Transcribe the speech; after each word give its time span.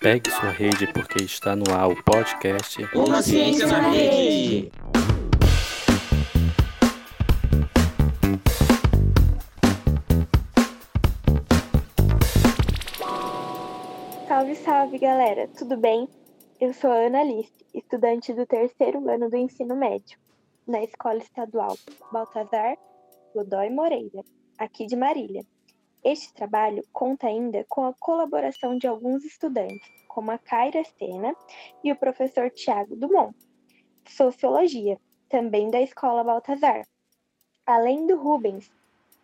Pegue 0.00 0.30
sua 0.30 0.50
rede 0.50 0.86
porque 0.92 1.24
está 1.24 1.56
no 1.56 1.64
ar 1.72 1.88
o 1.88 2.02
podcast 2.04 2.78
Uma 2.94 3.22
Ciência 3.22 3.66
na 3.66 3.88
Rede. 3.88 4.70
Salve, 14.28 14.54
salve, 14.56 14.98
galera! 14.98 15.48
Tudo 15.56 15.78
bem? 15.78 16.06
Eu 16.60 16.74
sou 16.74 16.90
a 16.90 17.06
Ana 17.06 17.20
Alice, 17.20 17.52
estudante 17.72 18.32
do 18.34 18.44
terceiro 18.44 19.08
ano 19.08 19.30
do 19.30 19.36
ensino 19.36 19.74
médio, 19.74 20.18
na 20.66 20.82
Escola 20.82 21.18
Estadual 21.18 21.76
Baltazar 22.10 22.76
Godoy 23.34 23.70
Moreira, 23.70 24.22
aqui 24.58 24.86
de 24.86 24.96
Marília. 24.96 25.44
Este 26.02 26.32
trabalho 26.34 26.82
conta 26.92 27.26
ainda 27.26 27.64
com 27.68 27.84
a 27.86 27.94
colaboração 27.94 28.76
de 28.76 28.86
alguns 28.86 29.24
estudantes, 29.24 29.88
como 30.08 30.30
a 30.30 30.38
Kaira 30.38 30.84
Sena 30.84 31.34
e 31.82 31.90
o 31.90 31.96
professor 31.96 32.50
Tiago 32.50 32.94
Dumont, 32.94 33.36
Sociologia, 34.06 34.98
também 35.28 35.70
da 35.70 35.80
Escola 35.80 36.22
Baltazar, 36.22 36.86
além 37.66 38.06
do 38.06 38.16
Rubens, 38.16 38.70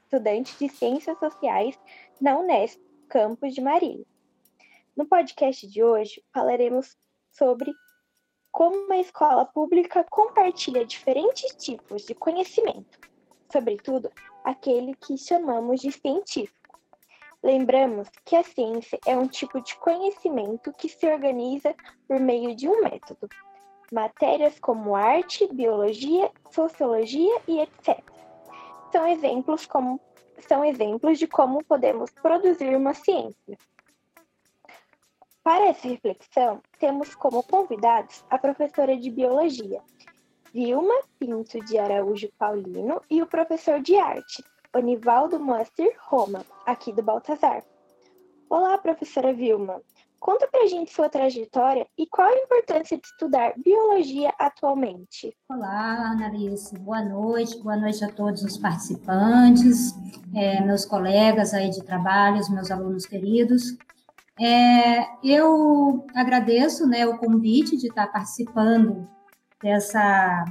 estudante 0.03 0.59
de 0.59 0.69
Ciências 0.69 1.19
Sociais 1.19 1.79
na 2.20 2.39
Unesp, 2.39 2.81
campus 3.09 3.55
de 3.55 3.61
Marília. 3.61 4.07
No 4.97 5.07
podcast 5.07 5.67
de 5.69 5.84
hoje, 5.84 6.23
falaremos 6.33 6.97
sobre 7.31 7.73
como 8.53 8.77
uma 8.77 8.97
escola 8.97 9.45
pública 9.45 10.05
compartilha 10.11 10.85
diferentes 10.85 11.55
tipos 11.57 12.05
de 12.05 12.15
conhecimento, 12.15 12.99
sobretudo 13.53 14.11
aquele 14.45 14.95
que 14.95 15.17
chamamos 15.17 15.81
de 15.81 15.92
científico. 15.92 16.79
Lembramos 17.42 18.09
que 18.25 18.37
a 18.37 18.42
ciência 18.42 18.98
é 19.07 19.17
um 19.17 19.27
tipo 19.27 19.61
de 19.62 19.75
conhecimento 19.77 20.73
que 20.73 20.89
se 20.89 21.07
organiza 21.07 21.75
por 22.07 22.20
meio 22.20 22.55
de 22.55 22.69
um 22.69 22.83
método. 22.83 23.29
Matérias 23.91 24.59
como 24.61 24.95
arte, 24.95 25.48
biologia, 25.53 26.31
sociologia 26.51 27.41
e 27.48 27.61
etc. 27.61 27.98
São 28.92 29.07
exemplos, 29.07 29.67
como, 29.67 29.98
são 30.47 30.64
exemplos 30.64 31.19
de 31.19 31.27
como 31.27 31.64
podemos 31.64 32.11
produzir 32.11 32.77
uma 32.77 32.92
ciência. 32.92 33.57
Para 35.42 35.69
essa 35.69 35.88
reflexão, 35.88 36.60
temos 36.78 37.14
como 37.14 37.42
convidados 37.42 38.22
a 38.28 38.36
professora 38.36 38.94
de 38.94 39.10
biologia, 39.10 39.80
Vilma 40.52 40.94
Pinto 41.19 41.58
de 41.64 41.78
Araújo 41.78 42.28
Paulino, 42.38 43.00
e 43.08 43.22
o 43.22 43.27
professor 43.27 43.80
de 43.80 43.96
arte, 43.96 44.44
Onivaldo 44.74 45.41
Moacir 45.41 45.96
Roma, 46.08 46.44
aqui 46.66 46.92
do 46.92 47.02
Baltazar. 47.02 47.64
Olá, 48.50 48.77
professora 48.77 49.33
Vilma. 49.33 49.80
Conta 50.20 50.46
pra 50.46 50.66
gente 50.66 50.92
sua 50.92 51.08
trajetória 51.08 51.86
e 51.96 52.06
qual 52.06 52.28
a 52.28 52.36
importância 52.36 52.98
de 52.98 53.06
estudar 53.06 53.55
biologia 53.56 54.34
atualmente. 54.38 55.34
Olá, 55.48 56.11
Analice. 56.11 56.78
Boa 56.78 57.02
noite. 57.02 57.58
Boa 57.62 57.78
noite 57.78 58.05
a 58.05 58.12
todos 58.12 58.42
os 58.42 58.58
participantes, 58.58 59.94
é, 60.34 60.61
meus 60.61 60.84
colegas 60.84 61.55
aí 61.55 61.70
de 61.70 61.83
trabalho, 61.83 62.41
os 62.41 62.50
meus 62.50 62.70
alunos 62.70 63.06
queridos. 63.06 63.78
É, 64.41 65.06
eu 65.22 66.06
agradeço 66.14 66.86
né, 66.86 67.06
o 67.06 67.19
convite 67.19 67.77
de 67.77 67.88
estar 67.88 68.06
participando 68.06 69.06
dessa, 69.62 70.46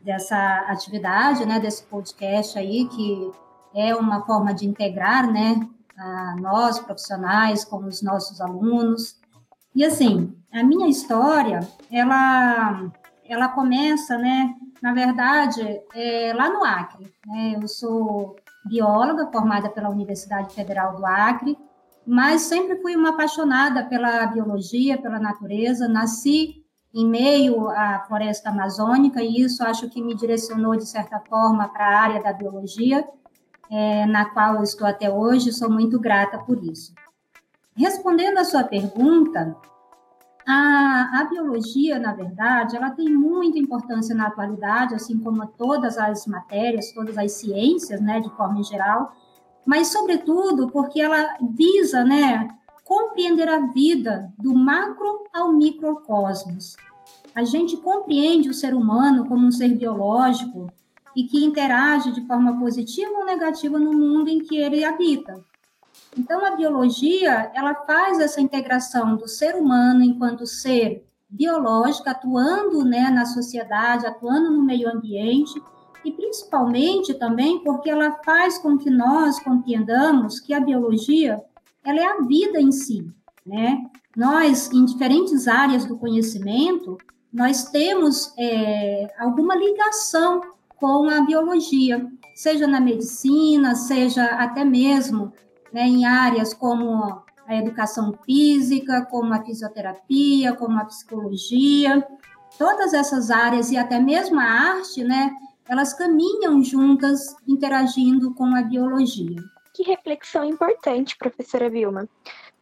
dessa 0.00 0.36
atividade, 0.68 1.44
né, 1.44 1.58
desse 1.58 1.82
podcast 1.84 2.56
aí, 2.56 2.86
que 2.88 3.32
é 3.74 3.96
uma 3.96 4.24
forma 4.24 4.54
de 4.54 4.66
integrar, 4.66 5.30
né, 5.30 5.58
nós 6.40 6.78
profissionais 6.78 7.64
com 7.64 7.78
os 7.78 8.00
nossos 8.00 8.40
alunos. 8.40 9.18
E 9.74 9.84
assim, 9.84 10.32
a 10.52 10.62
minha 10.62 10.88
história, 10.88 11.60
ela, 11.90 12.92
ela 13.28 13.48
começa, 13.48 14.16
né, 14.18 14.54
na 14.80 14.94
verdade, 14.94 15.62
é, 15.94 16.32
lá 16.32 16.48
no 16.48 16.62
Acre. 16.62 17.12
Né? 17.26 17.58
Eu 17.60 17.66
sou 17.66 18.36
bióloga 18.64 19.30
formada 19.32 19.68
pela 19.68 19.90
Universidade 19.90 20.54
Federal 20.54 20.96
do 20.96 21.04
Acre, 21.04 21.56
mas 22.06 22.42
sempre 22.42 22.76
fui 22.76 22.94
uma 22.94 23.10
apaixonada 23.10 23.84
pela 23.84 24.26
biologia, 24.26 24.96
pela 24.96 25.18
natureza. 25.18 25.88
Nasci 25.88 26.64
em 26.94 27.06
meio 27.06 27.68
à 27.70 28.04
floresta 28.06 28.50
amazônica 28.50 29.22
e 29.22 29.40
isso 29.40 29.62
acho 29.62 29.90
que 29.90 30.02
me 30.02 30.14
direcionou 30.14 30.76
de 30.76 30.86
certa 30.86 31.18
forma 31.20 31.68
para 31.68 31.86
a 31.86 32.00
área 32.00 32.22
da 32.22 32.32
biologia 32.32 33.06
é, 33.70 34.06
na 34.06 34.26
qual 34.26 34.62
estou 34.62 34.86
até 34.86 35.10
hoje, 35.10 35.52
sou 35.52 35.70
muito 35.70 35.98
grata 35.98 36.38
por 36.38 36.62
isso. 36.62 36.94
Respondendo 37.76 38.38
à 38.38 38.44
sua 38.44 38.64
pergunta, 38.64 39.56
a, 40.46 41.20
a, 41.20 41.24
biologia, 41.24 41.98
na 41.98 42.14
verdade, 42.14 42.76
ela 42.76 42.90
tem 42.90 43.12
muita 43.12 43.58
importância 43.58 44.14
na 44.14 44.28
atualidade, 44.28 44.94
assim 44.94 45.18
como 45.18 45.46
todas 45.46 45.98
as 45.98 46.26
matérias, 46.26 46.92
todas 46.92 47.18
as 47.18 47.32
ciências, 47.32 48.00
né, 48.00 48.20
de 48.20 48.30
forma 48.30 48.62
geral, 48.62 49.12
mas, 49.66 49.88
sobretudo, 49.88 50.68
porque 50.70 51.00
ela 51.00 51.36
visa, 51.50 52.04
né, 52.04 52.48
compreender 52.84 53.48
a 53.48 53.66
vida 53.66 54.32
do 54.38 54.54
macro 54.54 55.24
ao 55.34 55.52
microcosmos. 55.52 56.76
A 57.34 57.44
gente 57.44 57.76
compreende 57.76 58.48
o 58.48 58.54
ser 58.54 58.74
humano 58.74 59.26
como 59.26 59.46
um 59.46 59.52
ser 59.52 59.74
biológico, 59.74 60.72
e 61.16 61.24
que 61.24 61.42
interage 61.42 62.12
de 62.12 62.26
forma 62.26 62.60
positiva 62.60 63.10
ou 63.10 63.24
negativa 63.24 63.78
no 63.78 63.94
mundo 63.94 64.28
em 64.28 64.40
que 64.40 64.58
ele 64.58 64.84
habita. 64.84 65.42
Então, 66.16 66.44
a 66.44 66.54
biologia, 66.54 67.50
ela 67.54 67.74
faz 67.74 68.20
essa 68.20 68.40
integração 68.40 69.16
do 69.16 69.26
ser 69.26 69.56
humano 69.56 70.02
enquanto 70.02 70.46
ser 70.46 71.06
biológico, 71.28 72.08
atuando 72.10 72.84
né, 72.84 73.10
na 73.10 73.24
sociedade, 73.24 74.06
atuando 74.06 74.50
no 74.50 74.62
meio 74.62 74.90
ambiente, 74.94 75.58
e 76.06 76.12
principalmente 76.12 77.12
também 77.14 77.58
porque 77.64 77.90
ela 77.90 78.12
faz 78.24 78.56
com 78.58 78.78
que 78.78 78.88
nós 78.88 79.40
compreendamos 79.40 80.38
que 80.38 80.54
a 80.54 80.60
biologia, 80.60 81.42
ela 81.84 81.98
é 81.98 82.04
a 82.04 82.20
vida 82.22 82.60
em 82.60 82.70
si, 82.70 83.04
né? 83.44 83.84
Nós, 84.16 84.70
em 84.72 84.84
diferentes 84.84 85.48
áreas 85.48 85.84
do 85.84 85.98
conhecimento, 85.98 86.96
nós 87.32 87.64
temos 87.64 88.32
é, 88.38 89.12
alguma 89.18 89.56
ligação 89.56 90.40
com 90.76 91.10
a 91.10 91.20
biologia, 91.22 92.06
seja 92.34 92.68
na 92.68 92.80
medicina, 92.80 93.74
seja 93.74 94.24
até 94.24 94.64
mesmo 94.64 95.32
né, 95.72 95.82
em 95.86 96.04
áreas 96.04 96.54
como 96.54 97.24
a 97.46 97.56
educação 97.56 98.14
física, 98.24 99.04
como 99.10 99.34
a 99.34 99.42
fisioterapia, 99.42 100.54
como 100.54 100.78
a 100.78 100.84
psicologia, 100.84 102.06
todas 102.56 102.94
essas 102.94 103.30
áreas 103.30 103.70
e 103.70 103.76
até 103.76 103.98
mesmo 103.98 104.38
a 104.38 104.44
arte, 104.44 105.02
né, 105.04 105.34
elas 105.68 105.92
caminham 105.94 106.62
juntas, 106.62 107.36
interagindo 107.46 108.32
com 108.34 108.54
a 108.54 108.62
biologia. 108.62 109.42
Que 109.74 109.82
reflexão 109.82 110.44
importante, 110.44 111.16
professora 111.16 111.68
Vilma. 111.68 112.08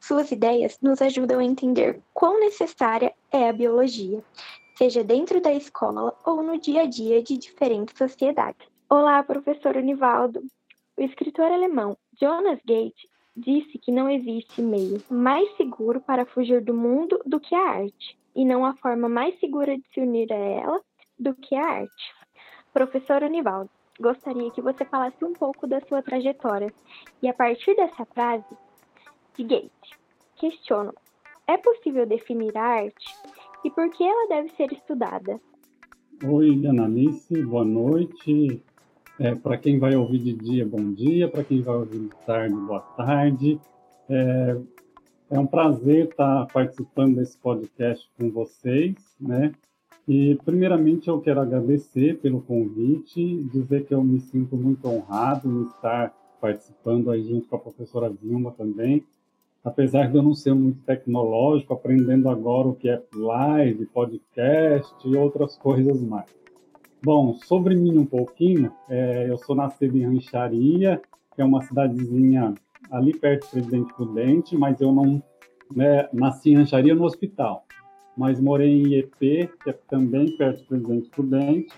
Suas 0.00 0.30
ideias 0.32 0.78
nos 0.82 1.00
ajudam 1.00 1.38
a 1.38 1.44
entender 1.44 2.00
quão 2.12 2.40
necessária 2.40 3.12
é 3.30 3.48
a 3.48 3.52
biologia 3.52 4.22
seja 4.76 5.04
dentro 5.04 5.40
da 5.40 5.52
escola 5.52 6.12
ou 6.26 6.42
no 6.42 6.58
dia 6.58 6.82
a 6.82 6.86
dia 6.86 7.22
de 7.22 7.38
diferentes 7.38 7.96
sociedades. 7.96 8.66
Olá, 8.88 9.22
professor 9.22 9.76
Univaldo. 9.76 10.42
O 10.96 11.02
escritor 11.02 11.50
alemão 11.50 11.96
Jonas 12.20 12.58
Gate 12.66 13.06
disse 13.36 13.78
que 13.78 13.92
não 13.92 14.08
existe 14.08 14.60
meio 14.60 15.02
mais 15.08 15.48
seguro 15.56 16.00
para 16.00 16.26
fugir 16.26 16.60
do 16.60 16.74
mundo 16.74 17.20
do 17.24 17.38
que 17.38 17.54
a 17.54 17.68
arte, 17.68 18.18
e 18.34 18.44
não 18.44 18.64
há 18.64 18.74
forma 18.74 19.08
mais 19.08 19.38
segura 19.38 19.76
de 19.76 19.84
se 19.92 20.00
unir 20.00 20.32
a 20.32 20.36
ela 20.36 20.80
do 21.18 21.34
que 21.34 21.54
a 21.54 21.64
arte. 21.64 22.14
Professor 22.74 23.22
Univaldo, 23.22 23.70
gostaria 24.00 24.50
que 24.50 24.60
você 24.60 24.84
falasse 24.84 25.24
um 25.24 25.32
pouco 25.32 25.64
da 25.64 25.80
sua 25.82 26.02
trajetória 26.02 26.74
e, 27.22 27.28
a 27.28 27.32
partir 27.32 27.76
dessa 27.76 28.04
frase 28.04 28.44
de 29.36 29.44
Gate, 29.44 29.90
questiono: 30.34 30.92
é 31.46 31.56
possível 31.56 32.04
definir 32.04 32.58
a 32.58 32.64
arte 32.64 33.14
e 33.64 33.70
por 33.70 33.88
que 33.90 34.02
ela 34.02 34.28
deve 34.28 34.48
ser 34.56 34.72
estudada? 34.72 35.40
Oi, 36.24 36.66
Ananice, 36.66 37.40
boa 37.44 37.64
noite. 37.64 38.60
É, 39.20 39.36
para 39.36 39.56
quem 39.56 39.78
vai 39.78 39.94
ouvir 39.94 40.18
de 40.18 40.32
dia, 40.32 40.66
bom 40.66 40.92
dia. 40.92 41.28
Para 41.28 41.44
quem 41.44 41.62
vai 41.62 41.76
ouvir 41.76 42.00
de 42.00 42.16
tarde, 42.26 42.56
boa 42.56 42.80
tarde. 42.80 43.60
É, 44.10 44.56
é 45.30 45.38
um 45.38 45.46
prazer 45.46 46.08
estar 46.08 46.46
participando 46.52 47.16
desse 47.16 47.38
podcast 47.38 48.10
com 48.18 48.32
vocês, 48.32 48.96
né? 49.20 49.52
E, 50.06 50.38
primeiramente, 50.44 51.08
eu 51.08 51.20
quero 51.20 51.40
agradecer 51.40 52.18
pelo 52.18 52.42
convite, 52.42 53.42
dizer 53.52 53.86
que 53.86 53.94
eu 53.94 54.04
me 54.04 54.20
sinto 54.20 54.56
muito 54.56 54.86
honrado 54.86 55.48
em 55.48 55.62
estar 55.64 56.14
participando 56.40 57.10
aí 57.10 57.22
junto 57.22 57.48
com 57.48 57.56
a 57.56 57.58
professora 57.58 58.10
Vilma 58.10 58.52
também, 58.52 59.02
apesar 59.64 60.10
de 60.10 60.16
eu 60.18 60.22
não 60.22 60.34
ser 60.34 60.52
muito 60.54 60.78
tecnológico, 60.82 61.72
aprendendo 61.72 62.28
agora 62.28 62.68
o 62.68 62.74
que 62.74 62.86
é 62.86 63.02
live, 63.14 63.86
podcast 63.86 64.94
e 65.08 65.16
outras 65.16 65.56
coisas 65.56 66.02
mais. 66.02 66.26
Bom, 67.02 67.34
sobre 67.34 67.74
mim 67.74 67.96
um 67.96 68.04
pouquinho, 68.04 68.70
é, 68.90 69.30
eu 69.30 69.38
sou 69.38 69.56
nascido 69.56 69.96
em 69.96 70.04
Rancharia, 70.04 71.00
que 71.34 71.40
é 71.40 71.44
uma 71.44 71.62
cidadezinha 71.62 72.52
ali 72.90 73.18
perto 73.18 73.46
do 73.46 73.50
Presidente 73.50 73.94
Prudente, 73.94 74.56
mas 74.56 74.80
eu 74.82 74.92
não 74.92 75.22
né, 75.74 76.08
nasci 76.12 76.50
em 76.50 76.56
Rancharia 76.56 76.94
no 76.94 77.04
hospital, 77.04 77.64
mas 78.16 78.40
morei 78.40 78.82
em 78.82 78.94
IEP, 78.94 79.50
que 79.62 79.70
é 79.70 79.72
também 79.88 80.36
perto 80.36 80.60
do 80.60 80.66
Presidente 80.66 81.10
Prudente, 81.10 81.74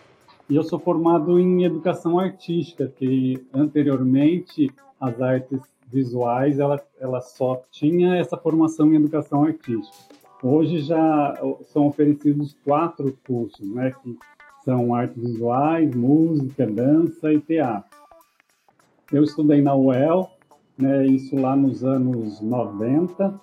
e 0.49 0.55
eu 0.55 0.63
sou 0.63 0.79
formado 0.79 1.39
em 1.41 1.65
educação 1.65 2.19
artística, 2.19 2.87
que 2.87 3.45
anteriormente 3.53 4.71
as 5.01 5.21
artes 5.21 5.61
visuais 5.89 6.59
ela, 6.59 6.81
ela 7.01 7.21
só 7.21 7.63
tinha 7.71 8.17
essa 8.17 8.37
formação 8.37 8.93
em 8.93 8.97
educação 8.97 9.45
artística. 9.45 9.97
Hoje 10.43 10.81
já 10.81 11.35
são 11.73 11.87
oferecidos 11.87 12.57
quatro 12.65 13.17
cursos, 13.27 13.69
né, 13.69 13.93
que 14.03 14.17
são 14.65 14.95
artes 14.95 15.21
visuais, 15.21 15.95
música, 15.95 16.67
dança 16.67 17.33
e 17.33 17.41
teatro. 17.41 17.97
Eu 19.13 19.25
estudei 19.25 19.63
na 19.63 19.75
UEL, 19.75 20.31
né, 20.77 21.07
isso 21.07 21.37
lá 21.37 21.57
nos 21.57 21.85
anos 21.85 22.41
90. 22.41 23.41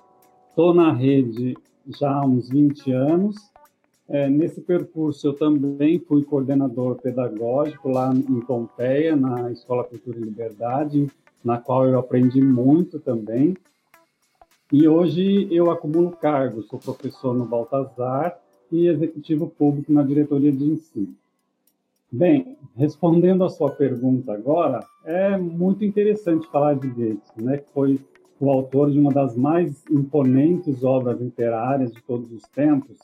Estou 0.49 0.73
na 0.73 0.93
rede 0.93 1.57
já 1.87 2.11
há 2.11 2.25
uns 2.25 2.49
20 2.49 2.91
anos. 2.91 3.35
É, 4.07 4.29
nesse 4.29 4.61
percurso, 4.61 5.27
eu 5.27 5.33
também 5.33 5.99
fui 5.99 6.23
coordenador 6.23 6.95
pedagógico 6.95 7.89
lá 7.89 8.13
em 8.13 8.41
Pompeia, 8.41 9.15
na 9.15 9.51
Escola 9.51 9.83
Cultura 9.83 10.17
e 10.17 10.23
Liberdade, 10.23 11.09
na 11.43 11.57
qual 11.57 11.87
eu 11.87 11.97
aprendi 11.97 12.41
muito 12.41 12.99
também. 12.99 13.55
E 14.71 14.87
hoje 14.87 15.47
eu 15.51 15.69
acumulo 15.71 16.11
cargos, 16.11 16.67
sou 16.67 16.79
professor 16.79 17.33
no 17.33 17.45
Baltazar 17.45 18.37
e 18.71 18.87
executivo 18.87 19.47
público 19.47 19.93
na 19.93 20.03
diretoria 20.03 20.51
de 20.51 20.63
ensino. 20.63 21.15
Bem, 22.11 22.57
respondendo 22.75 23.43
a 23.43 23.49
sua 23.49 23.71
pergunta 23.71 24.33
agora, 24.33 24.85
é 25.03 25.37
muito 25.37 25.83
interessante 25.83 26.47
falar 26.47 26.75
de 26.75 26.87
Goethe, 26.87 27.21
né, 27.37 27.57
que 27.57 27.69
foi 27.71 27.99
autor 28.49 28.91
de 28.91 28.99
uma 28.99 29.11
das 29.11 29.35
mais 29.35 29.83
imponentes 29.89 30.83
obras 30.83 31.19
literárias 31.19 31.91
de 31.91 32.01
todos 32.03 32.31
os 32.31 32.43
tempos, 32.43 32.97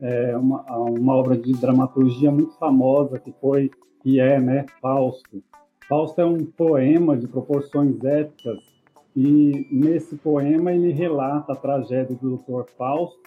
é 0.00 0.36
uma, 0.36 0.62
uma 0.88 1.14
obra 1.14 1.36
de 1.36 1.52
dramaturgia 1.52 2.30
muito 2.30 2.52
famosa 2.58 3.18
que 3.18 3.32
foi 3.40 3.70
que 4.02 4.20
é, 4.20 4.38
né, 4.38 4.66
Fausto. 4.80 5.42
Fausto 5.88 6.20
é 6.20 6.24
um 6.24 6.44
poema 6.44 7.16
de 7.16 7.26
proporções 7.26 8.02
épicas 8.04 8.58
e 9.16 9.66
nesse 9.70 10.16
poema 10.16 10.72
ele 10.72 10.92
relata 10.92 11.52
a 11.52 11.56
tragédia 11.56 12.14
do 12.14 12.36
Dr. 12.36 12.70
Fausto, 12.76 13.18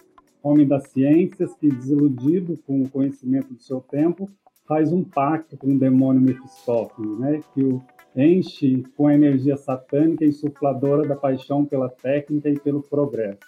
homem 0.42 0.66
das 0.66 0.88
ciências 0.90 1.54
que, 1.54 1.68
desiludido 1.68 2.56
com 2.66 2.82
o 2.82 2.88
conhecimento 2.88 3.52
do 3.52 3.60
seu 3.60 3.80
tempo, 3.80 4.30
faz 4.66 4.92
um 4.92 5.02
pacto 5.02 5.56
com 5.56 5.74
o 5.74 5.78
demônio 5.78 6.22
Mefistófeles, 6.22 7.18
né, 7.18 7.40
que 7.52 7.62
o 7.62 7.82
enche 8.16 8.82
com 8.96 9.06
a 9.06 9.14
energia 9.14 9.56
satânica 9.56 10.24
insufladora 10.24 11.06
da 11.06 11.16
paixão 11.16 11.64
pela 11.64 11.88
técnica 11.88 12.48
e 12.48 12.58
pelo 12.58 12.82
progresso. 12.82 13.38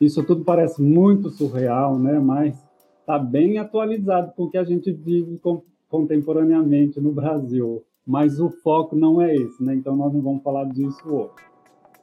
Isso 0.00 0.22
tudo 0.24 0.44
parece 0.44 0.82
muito 0.82 1.30
surreal, 1.30 1.98
né, 1.98 2.18
mas 2.18 2.56
está 3.00 3.18
bem 3.18 3.58
atualizado 3.58 4.32
com 4.36 4.44
o 4.44 4.50
que 4.50 4.58
a 4.58 4.64
gente 4.64 4.92
vive 4.92 5.40
contemporaneamente 5.88 7.00
no 7.00 7.12
Brasil 7.12 7.84
mas 8.06 8.40
o 8.40 8.50
foco 8.50 8.96
não 8.96 9.20
é 9.20 9.34
esse, 9.34 9.62
né? 9.62 9.74
Então 9.74 9.96
nós 9.96 10.12
não 10.12 10.20
vamos 10.20 10.42
falar 10.42 10.64
disso 10.64 11.02
hoje. 11.08 11.30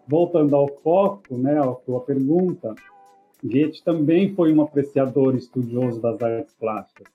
Voltando 0.07 0.55
ao 0.55 0.67
foco, 0.81 1.37
né, 1.37 1.59
à 1.59 1.75
sua 1.85 1.99
pergunta, 2.01 2.73
Goethe 3.43 3.83
também 3.83 4.33
foi 4.33 4.51
um 4.51 4.61
apreciador 4.61 5.35
estudioso 5.35 6.01
das 6.01 6.21
artes 6.21 6.53
plásticas. 6.55 7.07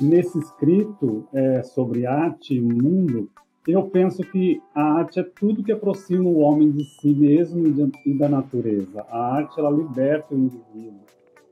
Nesse 0.00 0.38
escrito 0.38 1.28
é, 1.34 1.62
sobre 1.62 2.06
arte 2.06 2.54
e 2.54 2.60
mundo, 2.60 3.28
eu 3.66 3.82
penso 3.84 4.22
que 4.22 4.60
a 4.74 4.82
arte 4.82 5.20
é 5.20 5.22
tudo 5.22 5.62
que 5.62 5.72
aproxima 5.72 6.24
o 6.24 6.38
homem 6.38 6.70
de 6.70 6.84
si 6.84 7.12
mesmo 7.12 7.66
e, 8.06 8.14
da 8.14 8.28
natureza. 8.28 9.02
A 9.10 9.34
arte 9.34 9.58
ela 9.58 9.70
liberta 9.70 10.34
o 10.34 10.38
indivíduo. 10.38 11.00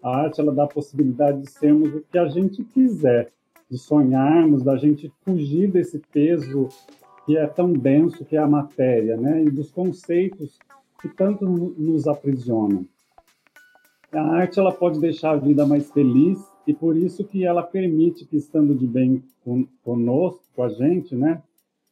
A 0.02 0.16
arte 0.22 0.40
ela 0.40 0.52
dá 0.52 0.64
a 0.64 0.68
possibilidade 0.68 1.42
de 1.42 1.50
sermos 1.50 1.94
o 1.94 2.02
que 2.10 2.18
a 2.18 2.26
gente 2.26 2.64
quiser 2.64 3.30
de 3.70 3.76
sonharmos, 3.76 4.62
da 4.62 4.76
gente 4.76 5.12
fugir 5.22 5.70
desse 5.70 5.98
peso 6.10 6.68
que 7.26 7.36
é 7.36 7.46
tão 7.46 7.72
denso 7.72 8.24
que 8.24 8.36
é 8.36 8.38
a 8.38 8.46
matéria, 8.46 9.16
né? 9.18 9.44
E 9.44 9.50
dos 9.50 9.70
conceitos 9.70 10.58
que 11.02 11.08
tanto 11.08 11.44
nos 11.44 12.08
aprisionam. 12.08 12.86
A 14.10 14.22
arte 14.22 14.58
ela 14.58 14.72
pode 14.72 14.98
deixar 14.98 15.32
a 15.32 15.36
vida 15.36 15.66
mais 15.66 15.90
feliz 15.90 16.38
e 16.66 16.72
por 16.72 16.96
isso 16.96 17.22
que 17.24 17.44
ela 17.44 17.62
permite 17.62 18.24
que 18.24 18.36
estando 18.36 18.74
de 18.74 18.86
bem 18.86 19.22
conosco, 19.84 20.42
com 20.56 20.62
a 20.62 20.70
gente, 20.70 21.14
né? 21.14 21.42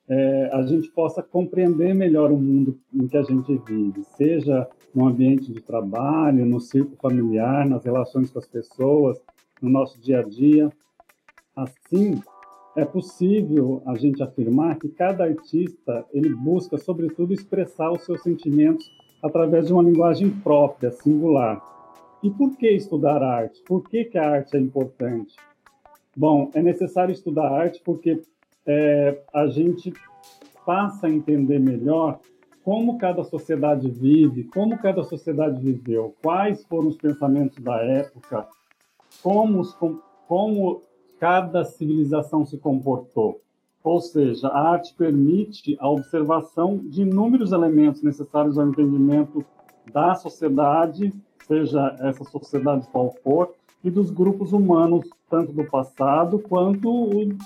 É, 0.09 0.51
a 0.53 0.63
gente 0.63 0.89
possa 0.91 1.23
compreender 1.23 1.95
melhor 1.95 2.31
o 2.31 2.37
mundo 2.37 2.79
em 2.95 3.09
que 3.09 3.17
a 3.17 3.23
gente 3.23 3.61
vive, 3.67 4.05
seja 4.17 4.69
no 4.95 5.07
ambiente 5.07 5.53
de 5.53 5.61
trabalho, 5.61 6.47
no 6.47 6.61
círculo 6.61 6.97
familiar, 7.03 7.69
nas 7.69 7.85
relações 7.85 8.31
com 8.31 8.39
as 8.39 8.47
pessoas, 8.47 9.21
no 9.61 9.69
nosso 9.69 10.01
dia 10.01 10.21
a 10.21 10.23
dia. 10.23 10.71
Assim, 11.57 12.21
é 12.77 12.85
possível 12.85 13.83
a 13.87 13.95
gente 13.97 14.23
afirmar 14.23 14.79
que 14.79 14.89
cada 14.89 15.25
artista 15.25 16.05
ele 16.13 16.35
busca, 16.35 16.79
sobretudo, 16.79 17.33
expressar 17.33 17.91
os 17.91 18.05
seus 18.05 18.23
sentimentos 18.23 18.87
através 19.23 19.67
de 19.67 19.73
uma 19.73 19.83
linguagem 19.83 20.31
própria, 20.31 20.93
singular. 20.93 21.61
E 22.23 22.31
por 22.31 22.57
que 22.57 22.71
estudar 22.71 23.23
arte? 23.23 23.63
Por 23.67 23.89
que, 23.89 24.05
que 24.05 24.19
a 24.19 24.31
arte 24.31 24.57
é 24.57 24.61
importante? 24.61 25.35
Bom, 26.17 26.51
é 26.55 26.63
necessário 26.63 27.13
estudar 27.13 27.51
arte 27.51 27.81
porque 27.85 28.23
é, 28.67 29.23
a 29.33 29.47
gente 29.47 29.93
passa 30.65 31.07
a 31.07 31.11
entender 31.11 31.61
melhor 31.61 32.19
como 32.65 32.99
cada 32.99 33.23
sociedade 33.23 33.89
vive, 33.89 34.45
como 34.45 34.77
cada 34.79 35.05
sociedade 35.05 35.61
viveu, 35.61 36.15
quais 36.21 36.65
foram 36.65 36.89
os 36.89 36.97
pensamentos 36.97 37.63
da 37.63 37.77
época, 37.77 38.49
como, 39.23 39.61
os, 39.61 39.73
como 40.27 40.83
cada 41.21 41.65
civilização 41.65 42.45
se 42.45 42.59
comportou. 42.59 43.41
Ou 43.85 44.01
seja, 44.01 44.49
a 44.49 44.71
arte 44.73 44.93
permite 44.95 45.77
a 45.79 45.89
observação 45.89 46.79
de 46.79 47.03
inúmeros 47.03 47.53
elementos 47.53 48.03
necessários 48.03 48.59
ao 48.59 48.67
entendimento 48.67 49.45
da 49.93 50.17
sociedade, 50.17 51.15
seja 51.47 51.97
essa 52.01 52.25
sociedade 52.25 52.89
qual 52.91 53.15
for, 53.23 53.55
e 53.87 53.91
dos 53.91 54.11
grupos 54.11 54.53
humanos, 54.53 55.09
tanto 55.31 55.53
do 55.53 55.65
passado 55.65 56.41
quanto 56.41 56.91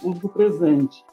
os 0.02 0.18
do 0.18 0.28
presente. 0.28 1.04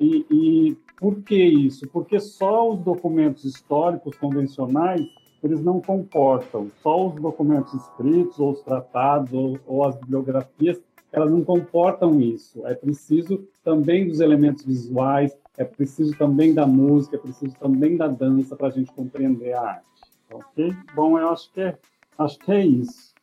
E, 0.00 0.26
e 0.28 0.76
por 0.98 1.22
que 1.22 1.36
isso? 1.36 1.86
Porque 1.88 2.18
só 2.18 2.68
os 2.72 2.80
documentos 2.80 3.44
históricos 3.44 4.18
convencionais 4.18 5.06
eles 5.44 5.62
não 5.62 5.80
comportam, 5.80 6.68
só 6.82 7.06
os 7.06 7.14
documentos 7.14 7.72
escritos, 7.72 8.40
ou 8.40 8.50
os 8.50 8.60
tratados, 8.62 9.32
ou, 9.32 9.56
ou 9.64 9.84
as 9.84 9.94
bibliografias, 9.94 10.82
elas 11.12 11.30
não 11.30 11.44
comportam 11.44 12.20
isso. 12.20 12.66
É 12.66 12.74
preciso 12.74 13.46
também 13.62 14.08
dos 14.08 14.18
elementos 14.18 14.64
visuais, 14.64 15.38
é 15.56 15.62
preciso 15.62 16.18
também 16.18 16.52
da 16.52 16.66
música, 16.66 17.14
é 17.14 17.20
preciso 17.20 17.54
também 17.60 17.96
da 17.96 18.08
dança 18.08 18.56
para 18.56 18.66
a 18.66 18.70
gente 18.70 18.92
compreender 18.92 19.52
a 19.52 19.62
arte. 19.62 19.86
Ok? 20.32 20.74
Bom, 20.96 21.16
eu 21.16 21.28
acho 21.30 21.52
que 21.52 21.60
é, 21.60 21.78
acho 22.18 22.38
que 22.40 22.50
é 22.50 22.66
isso. 22.66 23.14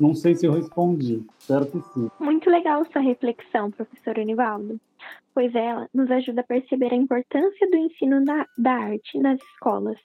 Não 0.00 0.14
sei 0.14 0.34
se 0.34 0.46
eu 0.46 0.52
respondi, 0.52 1.26
espero 1.38 1.66
que 1.66 1.78
sim. 1.92 2.10
Muito 2.18 2.48
legal 2.48 2.82
sua 2.86 3.02
reflexão, 3.02 3.70
professor 3.70 4.18
Anivaldo, 4.18 4.80
pois 5.34 5.54
ela 5.54 5.86
nos 5.92 6.10
ajuda 6.10 6.40
a 6.40 6.44
perceber 6.44 6.92
a 6.92 6.96
importância 6.96 7.68
do 7.70 7.76
ensino 7.76 8.24
da, 8.24 8.46
da 8.56 8.72
arte 8.72 9.18
nas 9.18 9.38
escolas, 9.42 9.98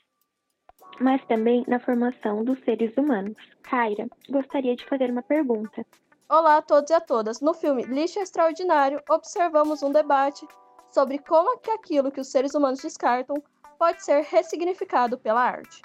mas 1.00 1.24
também 1.28 1.64
na 1.68 1.80
formação 1.80 2.44
dos 2.44 2.60
seres 2.66 2.92
humanos. 2.98 3.38
Kaira, 3.64 4.08
gostaria 4.30 4.76
de 4.76 4.86
fazer 4.86 5.10
uma 5.10 5.24
pergunta. 5.24 5.86
Olá 6.28 6.58
a 6.58 6.62
todos 6.62 6.90
e 6.90 6.94
a 6.94 7.00
todas. 7.00 7.40
No 7.40 7.54
filme 7.54 7.84
Lixo 7.84 8.20
Extraordinário, 8.20 9.02
observamos 9.10 9.82
um 9.82 9.94
debate 9.94 10.46
sobre 10.90 11.20
como 11.20 11.58
que 11.60 11.72
aquilo 11.72 12.12
que 12.12 12.20
os 12.20 12.28
seres 12.28 12.54
humanos 12.54 12.82
descartam 12.82 13.42
pode 13.80 14.04
ser 14.04 14.24
ressignificado 14.24 15.18
pela 15.18 15.42
arte. 15.42 15.82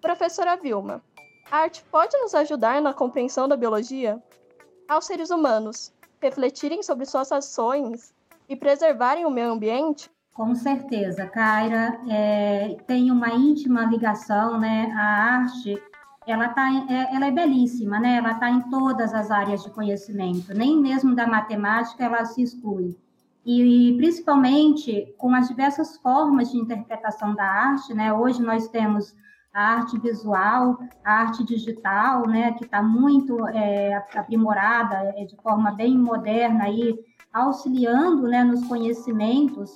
Professora 0.00 0.56
Vilma, 0.56 1.02
a 1.50 1.58
arte 1.58 1.84
pode 1.90 2.16
nos 2.18 2.34
ajudar 2.34 2.80
na 2.80 2.92
compreensão 2.92 3.48
da 3.48 3.56
biologia? 3.56 4.22
Aos 4.88 5.06
seres 5.06 5.30
humanos 5.30 5.92
refletirem 6.20 6.82
sobre 6.82 7.06
suas 7.06 7.30
ações 7.32 8.14
e 8.48 8.56
preservarem 8.56 9.24
o 9.24 9.30
meio 9.30 9.52
ambiente? 9.52 10.10
Com 10.34 10.54
certeza, 10.54 11.26
Kaira, 11.26 12.00
é, 12.08 12.76
tem 12.86 13.10
uma 13.10 13.30
íntima 13.30 13.84
ligação, 13.84 14.58
né? 14.58 14.92
A 14.94 15.36
arte 15.40 15.82
ela, 16.26 16.48
tá, 16.48 16.68
é, 16.88 17.14
ela 17.14 17.26
é 17.26 17.30
belíssima, 17.30 17.98
né? 17.98 18.16
Ela 18.16 18.32
está 18.32 18.50
em 18.50 18.60
todas 18.70 19.14
as 19.14 19.30
áreas 19.30 19.62
de 19.62 19.70
conhecimento, 19.70 20.54
nem 20.54 20.78
mesmo 20.78 21.14
da 21.14 21.26
matemática 21.26 22.04
ela 22.04 22.24
se 22.24 22.42
exclui. 22.42 22.96
E, 23.44 23.94
principalmente 23.96 25.14
com 25.16 25.34
as 25.34 25.48
diversas 25.48 25.96
formas 25.96 26.50
de 26.50 26.58
interpretação 26.58 27.34
da 27.34 27.44
arte, 27.44 27.94
né? 27.94 28.12
Hoje 28.12 28.42
nós 28.42 28.68
temos 28.68 29.14
a 29.58 29.78
arte 29.78 29.98
visual, 29.98 30.78
a 31.04 31.12
arte 31.22 31.44
digital, 31.44 32.28
né, 32.28 32.52
que 32.52 32.64
está 32.64 32.80
muito 32.80 33.44
é, 33.48 33.92
aprimorada, 34.14 35.12
é, 35.16 35.24
de 35.24 35.34
forma 35.42 35.72
bem 35.72 35.98
moderna, 35.98 36.62
aí, 36.62 36.96
auxiliando 37.32 38.28
né, 38.28 38.44
nos 38.44 38.64
conhecimentos 38.68 39.74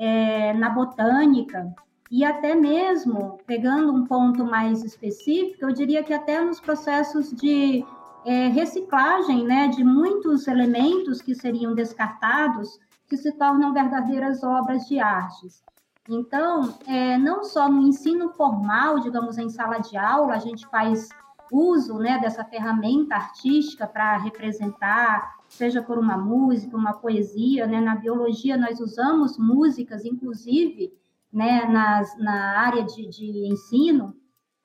é, 0.00 0.52
na 0.54 0.68
botânica, 0.68 1.72
e 2.10 2.24
até 2.24 2.56
mesmo, 2.56 3.38
pegando 3.46 3.92
um 3.92 4.04
ponto 4.04 4.44
mais 4.44 4.82
específico, 4.82 5.64
eu 5.64 5.72
diria 5.72 6.02
que 6.02 6.12
até 6.12 6.40
nos 6.40 6.60
processos 6.60 7.30
de 7.30 7.84
é, 8.26 8.48
reciclagem 8.48 9.44
né, 9.44 9.68
de 9.68 9.84
muitos 9.84 10.48
elementos 10.48 11.22
que 11.22 11.36
seriam 11.36 11.72
descartados, 11.72 12.80
que 13.08 13.16
se 13.16 13.30
tornam 13.38 13.72
verdadeiras 13.72 14.42
obras 14.42 14.88
de 14.88 14.98
artes. 14.98 15.62
Então, 16.08 16.78
é, 16.86 17.18
não 17.18 17.44
só 17.44 17.68
no 17.68 17.82
ensino 17.82 18.30
formal, 18.30 19.00
digamos, 19.00 19.38
em 19.38 19.48
sala 19.48 19.78
de 19.78 19.96
aula, 19.96 20.34
a 20.34 20.38
gente 20.38 20.66
faz 20.68 21.08
uso 21.52 21.98
né, 21.98 22.18
dessa 22.18 22.44
ferramenta 22.44 23.16
artística 23.16 23.86
para 23.86 24.16
representar, 24.18 25.36
seja 25.48 25.82
por 25.82 25.98
uma 25.98 26.16
música, 26.16 26.76
uma 26.76 26.94
poesia. 26.94 27.66
Né? 27.66 27.80
Na 27.80 27.96
biologia, 27.96 28.56
nós 28.56 28.80
usamos 28.80 29.36
músicas, 29.38 30.04
inclusive, 30.04 30.92
né, 31.32 31.64
nas, 31.66 32.16
na 32.18 32.58
área 32.58 32.84
de, 32.84 33.08
de 33.08 33.48
ensino, 33.48 34.14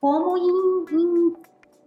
como 0.00 0.36
em, 0.36 0.94
em, 0.94 1.36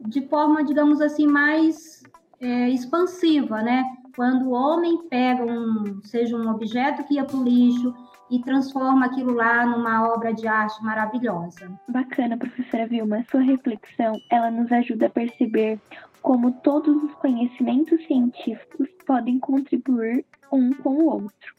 de 0.08 0.28
forma, 0.28 0.64
digamos 0.64 1.02
assim, 1.02 1.28
mais 1.28 2.04
é, 2.40 2.70
expansiva, 2.70 3.62
né? 3.62 3.84
Quando 4.16 4.48
o 4.48 4.52
homem 4.52 5.08
pega 5.08 5.44
um, 5.44 6.02
seja 6.04 6.36
um 6.36 6.50
objeto 6.50 7.04
que 7.04 7.16
ia 7.16 7.26
para 7.26 7.38
o 7.38 7.44
lixo, 7.44 7.94
e 8.30 8.40
transforma 8.42 9.08
aquilo 9.08 9.34
lá 9.34 9.66
numa 9.66 10.08
obra 10.14 10.34
de 10.34 10.48
arte 10.48 10.84
maravilhosa. 10.84 11.72
Bacana, 11.88 12.38
professora 12.38 12.88
Vilma. 12.88 13.26
Sua 13.30 13.42
reflexão, 13.42 14.20
ela 14.30 14.52
nos 14.52 14.72
ajuda 14.72 15.08
a 15.08 15.10
perceber 15.10 15.80
como 16.22 16.52
todos 16.62 17.04
os 17.04 17.14
conhecimentos 17.16 18.06
científicos 18.06 18.88
podem 19.06 19.40
contribuir 19.40 20.26
um 20.52 20.74
com 20.74 20.90
o 20.90 21.06
outro. 21.06 21.56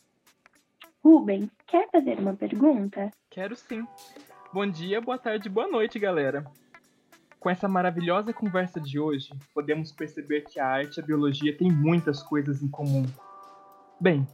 Rubens, 1.03 1.51
quer 1.67 1.89
fazer 1.91 2.19
uma 2.19 2.35
pergunta? 2.35 3.11
Quero 3.31 3.57
sim. 3.57 3.87
Bom 4.53 4.67
dia, 4.67 5.01
boa 5.01 5.17
tarde, 5.17 5.49
boa 5.49 5.67
noite, 5.67 5.99
galera. 5.99 6.45
Com 7.39 7.49
essa 7.49 7.67
maravilhosa 7.67 8.35
conversa 8.35 8.79
de 8.79 8.99
hoje, 8.99 9.31
podemos 9.55 9.91
perceber 9.93 10.43
que 10.43 10.61
a 10.61 10.67
arte 10.67 10.99
e 10.99 11.03
a 11.03 11.07
biologia 11.07 11.57
têm 11.57 11.73
muitas 11.73 12.23
coisas 12.23 12.63
em 12.63 12.69
comum. 12.69 13.07
Bem, 13.99 14.27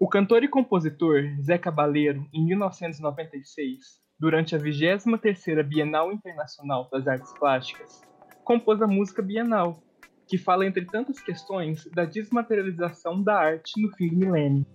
o 0.00 0.08
cantor 0.08 0.44
e 0.44 0.48
compositor 0.48 1.22
Zé 1.42 1.58
Cabaleiro, 1.58 2.24
em 2.32 2.44
1996, 2.44 3.78
durante 4.18 4.54
a 4.54 4.58
23ª 4.58 5.62
Bienal 5.64 6.12
Internacional 6.12 6.88
das 6.92 7.08
Artes 7.08 7.32
Plásticas, 7.32 8.02
compôs 8.44 8.80
a 8.80 8.86
música 8.86 9.20
Bienal, 9.20 9.82
que 10.28 10.38
fala, 10.38 10.66
entre 10.66 10.84
tantas 10.84 11.20
questões, 11.20 11.84
da 11.94 12.04
desmaterialização 12.04 13.22
da 13.22 13.34
arte 13.34 13.80
no 13.80 13.90
fim 13.96 14.08
do 14.08 14.16
milênio. 14.16 14.66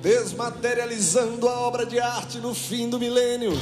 Desmaterializando 0.00 1.48
a 1.48 1.60
obra 1.60 1.84
de 1.84 1.98
arte 1.98 2.38
no 2.38 2.54
fim 2.54 2.88
do 2.88 2.98
milênio. 2.98 3.52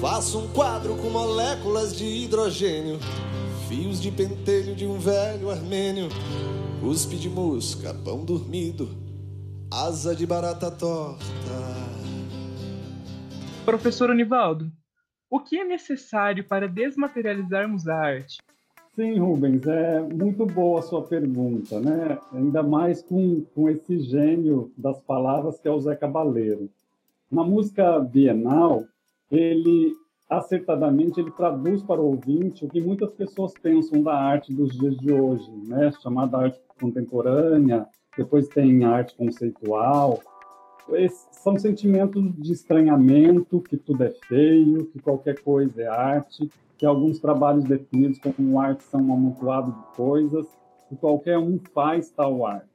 Faço 0.00 0.38
um 0.38 0.52
quadro 0.52 0.96
com 0.96 1.08
moléculas 1.08 1.96
de 1.96 2.04
hidrogênio, 2.04 2.98
fios 3.68 4.02
de 4.02 4.10
pentelho 4.10 4.74
de 4.74 4.86
um 4.86 4.98
velho 4.98 5.50
armênio, 5.50 6.08
cuspe 6.84 7.16
de 7.16 7.30
mosca, 7.30 7.94
pão 8.04 8.26
dormido, 8.26 8.90
asa 9.72 10.14
de 10.14 10.26
barata 10.26 10.70
torta. 10.70 11.24
Professor 13.64 14.10
Univaldo, 14.10 14.70
o 15.30 15.40
que 15.40 15.58
é 15.58 15.64
necessário 15.64 16.44
para 16.44 16.68
desmaterializarmos 16.68 17.88
a 17.88 17.96
arte? 17.96 18.36
Sim, 18.94 19.18
Rubens, 19.18 19.66
é 19.66 20.02
muito 20.02 20.44
boa 20.44 20.80
a 20.80 20.82
sua 20.82 21.00
pergunta, 21.00 21.80
né? 21.80 22.18
Ainda 22.34 22.62
mais 22.62 23.00
com, 23.00 23.42
com 23.54 23.70
esse 23.70 24.00
gênio 24.00 24.70
das 24.76 25.00
palavras 25.00 25.58
que 25.58 25.66
é 25.66 25.70
o 25.70 25.80
Zé 25.80 25.96
Cabaleiro. 25.96 26.68
Na 27.32 27.42
música 27.42 27.98
Bienal, 27.98 28.84
ele 29.30 29.90
acertadamente 30.28 31.20
ele 31.20 31.30
traduz 31.30 31.82
para 31.82 32.00
o 32.00 32.06
ouvinte 32.06 32.64
o 32.64 32.68
que 32.68 32.80
muitas 32.80 33.10
pessoas 33.12 33.52
pensam 33.60 34.02
da 34.02 34.14
arte 34.14 34.52
dos 34.52 34.76
dias 34.76 34.96
de 34.96 35.12
hoje, 35.12 35.50
né? 35.66 35.90
Chamada 36.02 36.38
arte 36.38 36.60
contemporânea, 36.80 37.86
depois 38.16 38.48
tem 38.48 38.84
arte 38.84 39.14
conceitual. 39.16 40.20
Esses 40.92 41.28
são 41.32 41.58
sentimentos 41.58 42.32
de 42.36 42.52
estranhamento, 42.52 43.60
que 43.60 43.76
tudo 43.76 44.04
é 44.04 44.10
feio, 44.28 44.86
que 44.86 44.98
qualquer 44.98 45.40
coisa 45.40 45.82
é 45.82 45.86
arte, 45.86 46.50
que 46.76 46.84
alguns 46.84 47.18
trabalhos 47.18 47.64
definidos 47.64 48.18
como 48.18 48.60
arte 48.60 48.82
são 48.84 49.00
um 49.00 49.12
amontoado 49.12 49.72
de 49.72 49.96
coisas, 49.96 50.46
que 50.88 50.96
qualquer 50.96 51.38
um 51.38 51.58
faz 51.72 52.10
tal 52.10 52.44
arte. 52.44 52.68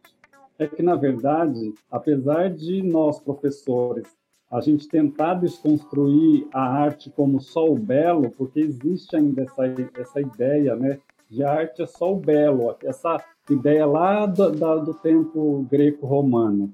É 0.57 0.67
que, 0.67 0.81
na 0.81 0.95
verdade, 0.95 1.73
apesar 1.89 2.49
de 2.49 2.81
nós, 2.81 3.19
professores, 3.19 4.18
a 4.51 4.61
gente 4.61 4.87
tentar 4.87 5.35
desconstruir 5.35 6.47
a 6.51 6.61
arte 6.61 7.09
como 7.09 7.39
só 7.39 7.69
o 7.69 7.77
belo, 7.77 8.31
porque 8.31 8.59
existe 8.59 9.15
ainda 9.15 9.43
essa, 9.43 9.63
essa 9.97 10.21
ideia, 10.21 10.75
né, 10.75 10.99
de 11.29 11.43
arte 11.43 11.81
é 11.81 11.85
só 11.85 12.11
o 12.11 12.19
belo, 12.19 12.75
essa 12.83 13.23
ideia 13.49 13.85
lá 13.85 14.25
do, 14.25 14.49
do 14.83 14.93
tempo 14.95 15.65
greco-romano. 15.69 16.73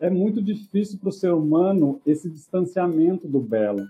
É 0.00 0.10
muito 0.10 0.42
difícil 0.42 0.98
para 0.98 1.08
o 1.08 1.12
ser 1.12 1.32
humano 1.32 2.00
esse 2.04 2.28
distanciamento 2.28 3.28
do 3.28 3.40
belo 3.40 3.86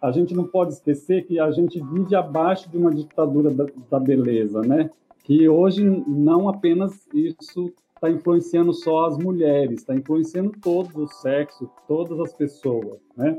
a 0.00 0.10
gente 0.10 0.34
não 0.34 0.44
pode 0.44 0.74
esquecer 0.74 1.26
que 1.26 1.38
a 1.38 1.50
gente 1.50 1.80
vive 1.80 2.14
abaixo 2.14 2.68
de 2.70 2.76
uma 2.76 2.92
ditadura 2.92 3.50
da, 3.50 3.66
da 3.90 4.00
beleza, 4.00 4.60
né? 4.62 4.90
Que 5.24 5.48
hoje 5.48 5.84
não 6.06 6.48
apenas 6.48 7.06
isso 7.12 7.72
está 7.98 8.10
influenciando 8.10 8.72
só 8.72 9.06
as 9.06 9.18
mulheres, 9.18 9.80
está 9.80 9.94
influenciando 9.94 10.52
todo 10.62 11.04
o 11.04 11.08
sexo, 11.08 11.68
todas 11.86 12.18
as 12.20 12.32
pessoas, 12.32 13.00
né? 13.16 13.36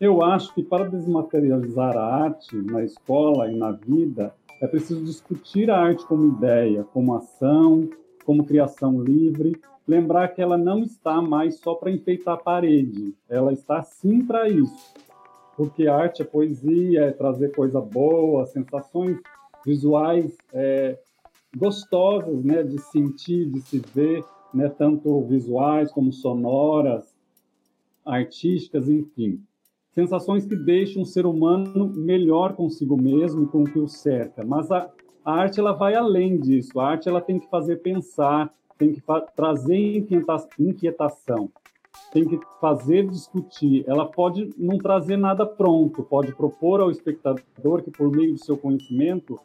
Eu 0.00 0.22
acho 0.22 0.52
que 0.54 0.62
para 0.62 0.88
desmaterializar 0.88 1.96
a 1.96 2.24
arte 2.24 2.56
na 2.56 2.82
escola 2.82 3.50
e 3.50 3.56
na 3.56 3.70
vida, 3.70 4.34
é 4.60 4.66
preciso 4.66 5.04
discutir 5.04 5.70
a 5.70 5.78
arte 5.78 6.04
como 6.06 6.36
ideia, 6.36 6.84
como 6.92 7.14
ação, 7.14 7.88
como 8.24 8.44
criação 8.44 9.00
livre, 9.00 9.60
lembrar 9.86 10.28
que 10.28 10.42
ela 10.42 10.58
não 10.58 10.80
está 10.80 11.22
mais 11.22 11.58
só 11.58 11.74
para 11.74 11.92
enfeitar 11.92 12.34
a 12.34 12.38
parede, 12.38 13.14
ela 13.28 13.52
está 13.52 13.82
sim 13.82 14.24
para 14.24 14.48
isso 14.48 14.94
porque 15.56 15.86
arte 15.86 16.22
é 16.22 16.24
poesia, 16.24 17.04
é 17.06 17.10
trazer 17.12 17.52
coisa 17.52 17.80
boa, 17.80 18.46
sensações 18.46 19.18
visuais 19.64 20.36
é, 20.52 20.98
gostosas, 21.56 22.44
né, 22.44 22.62
de 22.62 22.78
sentir, 22.78 23.46
de 23.46 23.60
se 23.60 23.78
ver, 23.94 24.24
né, 24.52 24.68
tanto 24.68 25.20
visuais 25.22 25.90
como 25.92 26.12
sonoras, 26.12 27.14
artísticas, 28.04 28.88
enfim. 28.88 29.40
Sensações 29.92 30.44
que 30.44 30.56
deixam 30.56 31.02
o 31.02 31.06
ser 31.06 31.24
humano 31.24 31.86
melhor 31.94 32.54
consigo 32.54 32.96
mesmo 32.96 33.44
e 33.44 33.46
com 33.46 33.62
o 33.62 33.64
que 33.64 33.78
o 33.78 33.88
cerca. 33.88 34.44
Mas 34.44 34.70
a, 34.70 34.90
a 35.24 35.32
arte 35.32 35.60
ela 35.60 35.72
vai 35.72 35.94
além 35.94 36.38
disso. 36.38 36.80
A 36.80 36.88
arte 36.88 37.08
ela 37.08 37.20
tem 37.20 37.38
que 37.38 37.48
fazer 37.48 37.76
pensar, 37.76 38.52
tem 38.76 38.92
que 38.92 39.02
trazer 39.36 40.04
inquietação 40.58 41.50
tem 42.14 42.24
que 42.24 42.38
fazer 42.60 43.08
discutir. 43.08 43.84
Ela 43.88 44.06
pode 44.06 44.48
não 44.56 44.78
trazer 44.78 45.16
nada 45.16 45.44
pronto, 45.44 46.04
pode 46.04 46.32
propor 46.32 46.80
ao 46.80 46.88
espectador 46.88 47.82
que, 47.82 47.90
por 47.90 48.08
meio 48.08 48.34
do 48.34 48.38
seu 48.38 48.56
conhecimento, 48.56 49.38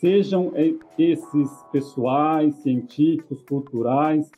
sejam 0.00 0.52
esses 0.98 1.50
pessoais, 1.72 2.54
científicos, 2.56 3.42
culturais, 3.42 4.30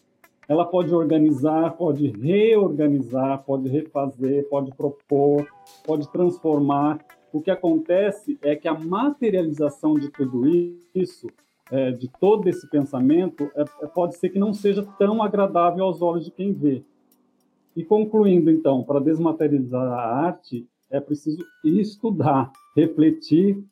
ela 0.48 0.64
pode 0.64 0.94
organizar, 0.94 1.76
pode 1.76 2.08
reorganizar, 2.08 3.44
pode 3.44 3.68
refazer, 3.68 4.48
pode 4.48 4.74
propor, 4.74 5.46
pode 5.84 6.10
transformar. 6.10 6.98
O 7.30 7.40
que 7.40 7.50
acontece 7.50 8.38
é 8.40 8.56
que 8.56 8.66
a 8.66 8.72
materialização 8.72 9.94
de 9.94 10.08
tudo 10.08 10.46
isso, 10.94 11.28
é, 11.70 11.90
de 11.90 12.08
todo 12.18 12.48
esse 12.48 12.66
pensamento, 12.70 13.50
é, 13.54 13.64
pode 13.88 14.16
ser 14.16 14.30
que 14.30 14.38
não 14.38 14.54
seja 14.54 14.82
tão 14.98 15.22
agradável 15.22 15.84
aos 15.84 16.00
olhos 16.00 16.24
de 16.24 16.30
quem 16.30 16.54
vê. 16.54 16.82
E 17.76 17.84
concluindo, 17.84 18.50
então, 18.50 18.82
para 18.82 19.00
desmaterializar 19.00 19.86
a 19.86 20.26
arte, 20.26 20.66
é 20.90 20.98
preciso 20.98 21.44
estudar, 21.62 22.50
refletir, 22.74 23.62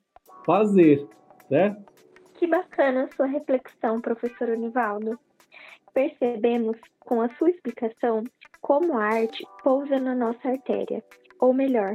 fazer, 0.44 1.08
certo? 1.48 1.92
Que 2.34 2.46
bacana 2.46 3.04
a 3.04 3.16
sua 3.16 3.26
reflexão, 3.26 4.00
professor 4.00 4.48
Univaldo. 4.50 5.18
Percebemos, 5.94 6.76
com 7.00 7.22
a 7.22 7.28
sua 7.36 7.50
explicação, 7.50 8.24
como 8.60 8.98
a 8.98 9.04
arte 9.04 9.44
pousa 9.62 9.98
na 9.98 10.14
nossa 10.14 10.48
artéria, 10.48 11.02
ou 11.40 11.54
melhor, 11.54 11.94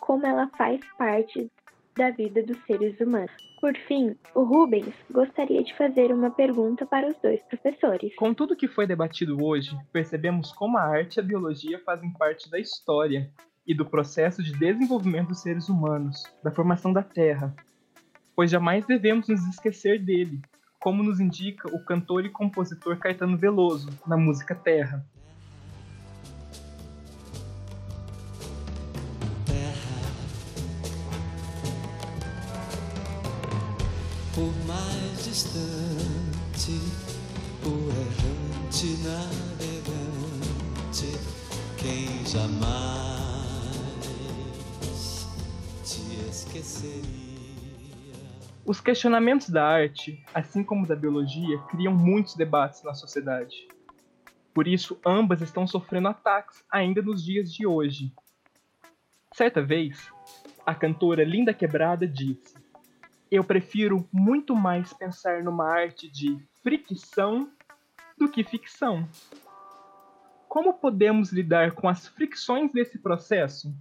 como 0.00 0.26
ela 0.26 0.50
faz 0.56 0.80
parte 0.96 1.50
da 1.96 2.10
vida 2.10 2.42
dos 2.42 2.56
seres 2.64 2.98
humanos. 3.00 3.30
Por 3.60 3.76
fim, 3.76 4.16
o 4.34 4.44
Rubens 4.44 4.94
gostaria 5.10 5.62
de 5.62 5.76
fazer 5.76 6.12
uma 6.12 6.30
pergunta 6.30 6.86
para 6.86 7.08
os 7.08 7.16
dois 7.20 7.42
professores. 7.42 8.14
Com 8.14 8.32
tudo 8.32 8.56
que 8.56 8.68
foi 8.68 8.86
debatido 8.86 9.44
hoje, 9.44 9.76
percebemos 9.92 10.52
como 10.52 10.78
a 10.78 10.82
arte 10.82 11.16
e 11.16 11.20
a 11.20 11.24
biologia 11.24 11.80
fazem 11.84 12.12
parte 12.12 12.48
da 12.48 12.58
história 12.58 13.28
e 13.66 13.74
do 13.74 13.84
processo 13.84 14.42
de 14.42 14.52
desenvolvimento 14.52 15.28
dos 15.28 15.42
seres 15.42 15.68
humanos, 15.68 16.22
da 16.42 16.52
formação 16.52 16.92
da 16.92 17.02
Terra, 17.02 17.54
pois 18.38 18.52
jamais 18.52 18.86
devemos 18.86 19.26
nos 19.26 19.44
esquecer 19.48 19.98
dele, 19.98 20.40
como 20.78 21.02
nos 21.02 21.18
indica 21.18 21.66
o 21.74 21.84
cantor 21.84 22.24
e 22.24 22.30
compositor 22.30 22.96
Caetano 22.96 23.36
Veloso 23.36 23.90
na 24.06 24.16
música 24.16 24.54
Terra. 24.54 25.04
por 34.32 34.54
mais 34.68 35.24
distante, 35.24 36.78
o 37.64 37.90
errante 37.90 38.86
navegante, 39.02 39.98
quem 41.76 42.24
jamais 42.24 42.86
te 45.82 46.30
esqueceria. 46.30 47.17
Os 48.68 48.82
questionamentos 48.82 49.48
da 49.48 49.66
arte, 49.66 50.22
assim 50.34 50.62
como 50.62 50.86
da 50.86 50.94
biologia, 50.94 51.58
criam 51.70 51.94
muitos 51.94 52.34
debates 52.34 52.82
na 52.82 52.92
sociedade. 52.92 53.66
Por 54.52 54.68
isso, 54.68 55.00
ambas 55.06 55.40
estão 55.40 55.66
sofrendo 55.66 56.08
ataques 56.08 56.62
ainda 56.70 57.00
nos 57.00 57.24
dias 57.24 57.50
de 57.50 57.66
hoje. 57.66 58.12
Certa 59.32 59.62
vez, 59.62 60.12
a 60.66 60.74
cantora 60.74 61.24
Linda 61.24 61.54
Quebrada 61.54 62.06
disse: 62.06 62.58
Eu 63.30 63.42
prefiro 63.42 64.06
muito 64.12 64.54
mais 64.54 64.92
pensar 64.92 65.42
numa 65.42 65.66
arte 65.66 66.06
de 66.06 66.38
fricção 66.62 67.50
do 68.18 68.28
que 68.28 68.44
ficção. 68.44 69.08
Como 70.46 70.74
podemos 70.74 71.32
lidar 71.32 71.72
com 71.72 71.88
as 71.88 72.06
fricções 72.06 72.70
desse 72.70 72.98
processo? 72.98 73.74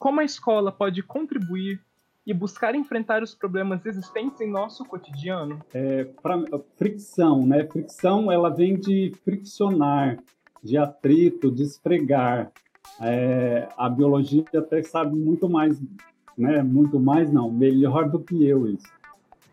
Como 0.00 0.18
a 0.18 0.24
escola 0.24 0.72
pode 0.72 1.00
contribuir 1.00 1.80
e 2.26 2.34
buscar 2.34 2.74
enfrentar 2.74 3.22
os 3.22 3.34
problemas 3.34 3.84
existentes 3.86 4.40
em 4.40 4.50
nosso 4.50 4.84
cotidiano? 4.84 5.60
É, 5.72 6.04
pra, 6.04 6.42
fricção, 6.76 7.46
né? 7.46 7.64
Fricção, 7.64 8.30
ela 8.30 8.50
vem 8.50 8.78
de 8.78 9.12
friccionar, 9.24 10.18
de 10.62 10.76
atrito, 10.76 11.50
de 11.50 11.62
esfregar. 11.62 12.52
É, 13.00 13.68
a 13.76 13.88
biologia 13.88 14.44
até 14.54 14.82
sabe 14.82 15.16
muito 15.16 15.48
mais, 15.48 15.80
né? 16.36 16.62
Muito 16.62 17.00
mais 17.00 17.32
não, 17.32 17.50
melhor 17.50 18.08
do 18.08 18.20
que 18.20 18.44
eu 18.44 18.66
isso. 18.68 19.00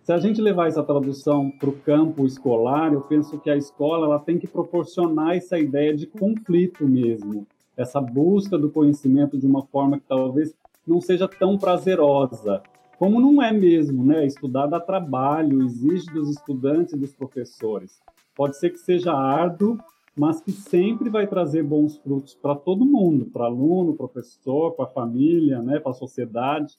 Se 0.03 0.13
a 0.13 0.17
gente 0.17 0.41
levar 0.41 0.67
essa 0.67 0.81
tradução 0.81 1.51
para 1.51 1.69
o 1.69 1.73
campo 1.73 2.25
escolar, 2.25 2.93
eu 2.93 3.01
penso 3.01 3.37
que 3.39 3.49
a 3.49 3.57
escola 3.57 4.07
ela 4.07 4.19
tem 4.19 4.39
que 4.39 4.47
proporcionar 4.47 5.35
essa 5.35 5.59
ideia 5.59 5.93
de 5.93 6.07
conflito 6.07 6.87
mesmo, 6.87 7.45
essa 7.75 7.99
busca 7.99 8.57
do 8.57 8.69
conhecimento 8.69 9.37
de 9.37 9.45
uma 9.45 9.65
forma 9.65 9.99
que 9.99 10.05
talvez 10.07 10.55
não 10.87 11.01
seja 11.01 11.27
tão 11.27 11.57
prazerosa. 11.57 12.61
Como 12.97 13.19
não 13.19 13.41
é 13.43 13.51
mesmo, 13.51 14.03
né? 14.03 14.25
Estudar 14.25 14.65
dá 14.65 14.79
trabalho, 14.79 15.63
exige 15.63 16.07
dos 16.07 16.29
estudantes 16.29 16.93
e 16.93 16.97
dos 16.97 17.13
professores. 17.13 17.99
Pode 18.35 18.57
ser 18.57 18.71
que 18.71 18.77
seja 18.77 19.13
árduo, 19.13 19.77
mas 20.17 20.41
que 20.41 20.51
sempre 20.51 21.09
vai 21.09 21.27
trazer 21.27 21.61
bons 21.61 21.97
frutos 21.97 22.33
para 22.33 22.55
todo 22.55 22.85
mundo, 22.85 23.25
para 23.25 23.45
aluno, 23.45 23.95
professor, 23.95 24.71
para 24.71 24.85
a 24.85 24.89
família, 24.89 25.61
né, 25.61 25.79
para 25.79 25.91
a 25.91 25.95
sociedade. 25.95 26.73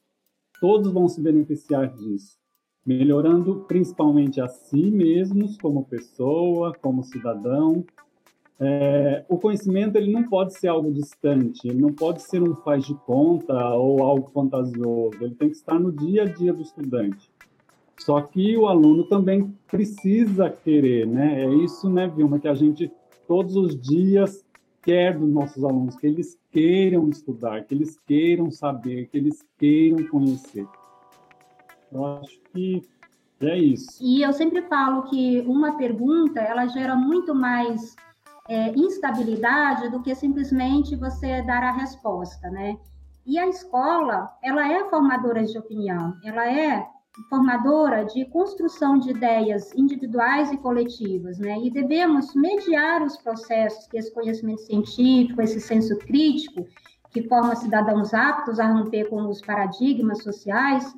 Todos 0.61 0.93
vão 0.93 1.07
se 1.09 1.21
beneficiar 1.21 1.88
disso, 1.95 2.37
melhorando 2.85 3.65
principalmente 3.69 4.41
a 4.41 4.49
si 4.49 4.91
mesmos 4.91 5.57
como 5.57 5.85
pessoa, 5.85 6.73
como 6.83 7.05
cidadão, 7.05 7.85
é, 8.61 9.25
o 9.29 9.38
conhecimento 9.38 9.97
ele 9.97 10.11
não 10.11 10.25
pode 10.25 10.55
ser 10.55 10.69
algo 10.69 10.93
distante, 10.93 11.69
ele 11.69 11.81
não 11.81 11.93
pode 11.93 12.23
ser 12.23 12.43
um 12.43 12.55
faz 12.57 12.85
de 12.85 12.95
conta 12.95 13.55
ou 13.75 14.03
algo 14.03 14.31
fantasioso, 14.33 15.17
ele 15.21 15.35
tem 15.35 15.49
que 15.49 15.57
estar 15.57 15.79
no 15.79 15.93
dia 15.93 16.23
a 16.23 16.27
dia 16.27 16.53
do 16.53 16.62
estudante. 16.62 17.31
Só 17.99 18.21
que 18.21 18.57
o 18.57 18.67
aluno 18.67 19.05
também 19.05 19.55
precisa 19.69 20.50
querer, 20.50 21.07
né? 21.07 21.45
É 21.45 21.55
isso, 21.55 21.88
né, 21.91 22.09
Vilma, 22.09 22.38
que 22.38 22.49
a 22.49 22.55
gente 22.55 22.91
todos 23.27 23.57
os 23.57 23.79
dias 23.79 24.45
quer 24.83 25.19
dos 25.19 25.29
nossos 25.29 25.62
alunos, 25.62 25.97
que 25.97 26.07
eles 26.07 26.38
queiram 26.51 27.09
estudar, 27.11 27.64
que 27.64 27.75
eles 27.75 27.99
queiram 28.07 28.51
saber, 28.51 29.09
que 29.09 29.18
eles 29.18 29.44
queiram 29.59 30.07
conhecer. 30.09 30.66
Eu 31.92 32.05
acho 32.05 32.40
que 32.53 32.83
é 33.40 33.59
isso. 33.59 33.99
E 34.01 34.23
eu 34.23 34.33
sempre 34.33 34.62
falo 34.62 35.03
que 35.03 35.40
uma 35.40 35.77
pergunta, 35.77 36.40
ela 36.40 36.66
gera 36.66 36.97
muito 36.97 37.35
mais 37.35 37.94
é, 38.48 38.70
instabilidade 38.70 39.90
do 39.90 40.02
que 40.02 40.14
simplesmente 40.14 40.96
você 40.96 41.42
dar 41.42 41.62
a 41.62 41.72
resposta, 41.72 42.50
né? 42.50 42.78
E 43.26 43.38
a 43.38 43.46
escola, 43.46 44.34
ela 44.42 44.72
é 44.72 44.88
formadora 44.88 45.44
de 45.44 45.58
opinião, 45.58 46.16
ela 46.24 46.50
é 46.50 46.87
formadora 47.28 48.04
de 48.04 48.24
construção 48.26 48.98
de 48.98 49.11
ideias 49.11 49.74
individuais 49.74 50.50
e 50.50 50.56
coletivas, 50.56 51.38
né? 51.38 51.58
E 51.62 51.70
devemos 51.70 52.34
mediar 52.34 53.02
os 53.02 53.16
processos 53.18 53.87
que 53.88 53.98
esse 53.98 54.12
conhecimento 54.14 54.62
científico, 54.62 55.42
esse 55.42 55.61
senso 55.61 55.98
crítico, 55.98 56.66
que 57.11 57.28
forma 57.28 57.54
cidadãos 57.56 58.14
aptos 58.14 58.61
a 58.61 58.72
romper 58.72 59.11
com 59.11 59.28
os 59.28 59.40
paradigmas 59.40 60.22
sociais, 60.22 60.94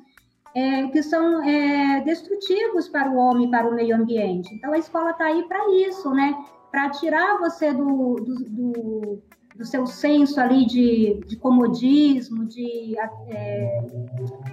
é, 0.55 0.87
que 0.87 1.01
são 1.01 1.43
é, 1.43 2.01
destrutivos 2.01 2.87
para 2.87 3.09
o 3.09 3.17
homem 3.17 3.49
para 3.49 3.69
o 3.69 3.73
meio 3.73 3.95
ambiente. 3.95 4.53
Então, 4.53 4.73
a 4.73 4.77
escola 4.77 5.11
está 5.11 5.25
aí 5.25 5.43
para 5.47 5.69
isso, 5.87 6.11
né? 6.11 6.33
Para 6.71 6.89
tirar 6.89 7.37
você 7.37 7.73
do, 7.73 8.15
do, 8.15 8.35
do, 8.45 9.23
do, 9.57 9.65
seu 9.65 9.85
senso 9.85 10.39
ali 10.39 10.65
de, 10.65 11.19
de 11.27 11.35
comodismo, 11.35 12.45
de 12.45 12.95
é, 13.27 13.87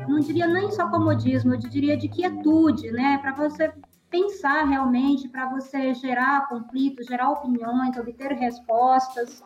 não 0.08 0.18
diria 0.18 0.48
nem 0.48 0.70
só 0.72 0.90
comodismo, 0.90 1.54
eu 1.54 1.58
diria 1.58 1.96
de 1.96 2.08
quietude, 2.08 2.90
né? 2.90 3.18
Para 3.18 3.32
você 3.32 3.72
pensar 4.10 4.64
realmente, 4.64 5.28
para 5.28 5.48
você 5.48 5.94
gerar 5.94 6.48
conflitos, 6.48 7.06
gerar 7.06 7.30
opiniões, 7.30 7.96
obter 7.96 8.32
respostas. 8.32 9.42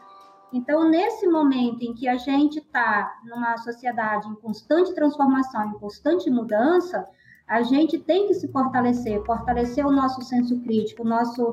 Então, 0.52 0.88
nesse 0.88 1.26
momento 1.26 1.82
em 1.82 1.94
que 1.94 2.08
a 2.08 2.16
gente 2.16 2.58
está 2.58 3.20
numa 3.24 3.56
sociedade 3.58 4.28
em 4.28 4.34
constante 4.36 4.94
transformação, 4.94 5.70
em 5.70 5.78
constante 5.78 6.30
mudança, 6.30 7.06
a 7.46 7.62
gente 7.62 7.98
tem 7.98 8.28
que 8.28 8.34
se 8.34 8.48
fortalecer, 8.48 9.22
fortalecer 9.24 9.84
o 9.86 9.90
nosso 9.90 10.22
senso 10.22 10.58
crítico, 10.60 11.02
o 11.02 11.06
nosso 11.06 11.52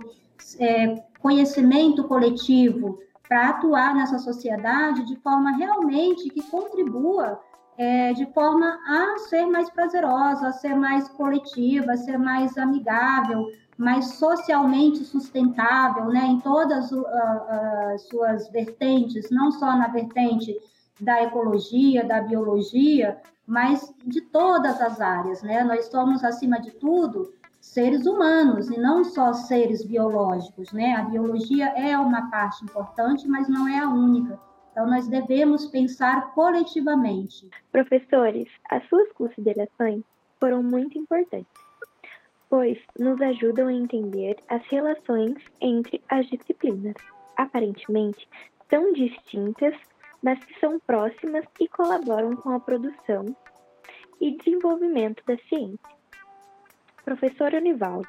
é, 0.60 0.96
conhecimento 1.20 2.04
coletivo 2.06 3.00
para 3.28 3.50
atuar 3.50 3.94
nessa 3.94 4.18
sociedade 4.18 5.06
de 5.06 5.16
forma 5.18 5.52
realmente 5.52 6.30
que 6.30 6.42
contribua 6.50 7.40
é, 7.78 8.12
de 8.14 8.26
forma 8.34 8.78
a 8.88 9.20
ser 9.20 9.46
mais 9.46 9.70
prazerosa, 9.70 10.48
a 10.48 10.52
ser 10.52 10.76
mais 10.76 11.08
coletiva, 11.10 11.94
a 11.94 11.98
ser 11.98 12.18
mais 12.18 12.58
amigável, 12.58 13.46
mais 13.78 14.16
socialmente 14.16 15.06
sustentável, 15.06 16.06
né, 16.08 16.26
em 16.26 16.40
todas 16.42 16.92
as 16.92 18.02
suas 18.02 18.50
vertentes, 18.50 19.30
não 19.32 19.52
só 19.52 19.78
na 19.78 19.88
vertente 19.88 20.54
da 21.00 21.24
ecologia, 21.24 22.04
da 22.04 22.20
biologia, 22.20 23.22
mas 23.48 23.94
de 24.06 24.22
todas 24.22 24.82
as 24.82 25.00
áreas, 25.00 25.42
né? 25.42 25.64
Nós 25.64 25.86
somos 25.86 26.24
acima 26.24 26.60
de 26.60 26.72
tudo 26.72 27.34
seres 27.70 28.08
humanos 28.08 28.68
e 28.70 28.80
não 28.80 29.04
só 29.04 29.32
seres 29.32 29.86
biológicos, 29.86 30.72
né? 30.72 30.96
A 30.96 31.04
biologia 31.04 31.68
é 31.78 31.96
uma 31.98 32.30
parte 32.32 32.64
importante, 32.64 33.28
mas 33.28 33.48
não 33.48 33.68
é 33.68 33.78
a 33.78 33.90
única. 33.90 34.40
Então, 34.72 34.88
nós 34.88 35.08
devemos 35.08 35.68
pensar 35.68 36.34
coletivamente. 36.34 37.48
Professores, 37.72 38.48
as 38.72 38.84
suas 38.90 39.12
considerações 39.14 40.04
foram 40.40 40.64
muito 40.64 40.98
importantes, 40.98 41.52
pois 42.50 42.80
nos 42.98 43.22
ajudam 43.22 43.68
a 43.68 43.74
entender 43.74 44.38
as 44.48 44.66
relações 44.66 45.36
entre 45.62 46.02
as 46.10 46.26
disciplinas. 46.28 46.96
Aparentemente, 47.38 48.28
são 48.68 48.94
distintas, 48.94 49.76
mas 50.24 50.44
que 50.44 50.60
são 50.60 50.80
próximas 50.80 51.46
e 51.60 51.68
colaboram 51.68 52.36
com 52.36 52.50
a 52.50 52.60
produção 52.60 53.26
e 54.20 54.36
desenvolvimento 54.38 55.24
da 55.28 55.38
ciência. 55.48 55.99
Professor 57.10 57.52
Univaldo, 57.56 58.08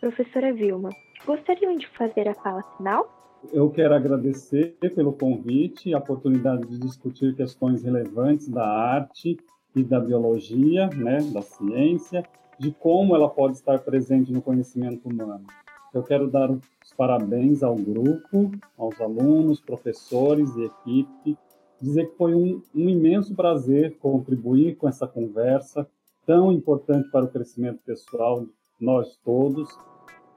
professora 0.00 0.50
Vilma, 0.50 0.88
gostariam 1.26 1.76
de 1.76 1.86
fazer 1.88 2.26
a 2.26 2.32
fala 2.32 2.62
final? 2.78 3.36
Eu 3.52 3.68
quero 3.68 3.92
agradecer 3.92 4.74
pelo 4.94 5.12
convite 5.12 5.90
e 5.90 5.94
a 5.94 5.98
oportunidade 5.98 6.66
de 6.66 6.78
discutir 6.78 7.36
questões 7.36 7.82
relevantes 7.82 8.48
da 8.48 8.66
arte 8.66 9.36
e 9.74 9.84
da 9.84 10.00
biologia, 10.00 10.88
né, 10.96 11.18
da 11.30 11.42
ciência, 11.42 12.24
de 12.58 12.72
como 12.72 13.14
ela 13.14 13.28
pode 13.28 13.56
estar 13.56 13.80
presente 13.80 14.32
no 14.32 14.40
conhecimento 14.40 15.06
humano. 15.06 15.44
Eu 15.92 16.02
quero 16.02 16.26
dar 16.26 16.50
os 16.50 16.92
parabéns 16.96 17.62
ao 17.62 17.76
grupo, 17.76 18.50
aos 18.78 18.98
alunos, 18.98 19.60
professores 19.60 20.56
e 20.56 20.64
equipe, 20.64 21.36
dizer 21.78 22.06
que 22.06 22.16
foi 22.16 22.34
um, 22.34 22.62
um 22.74 22.88
imenso 22.88 23.34
prazer 23.34 23.98
contribuir 23.98 24.76
com 24.76 24.88
essa 24.88 25.06
conversa, 25.06 25.86
tão 26.26 26.52
importante 26.52 27.08
para 27.10 27.24
o 27.24 27.28
crescimento 27.28 27.80
pessoal 27.86 28.44
nós 28.80 29.16
todos 29.24 29.68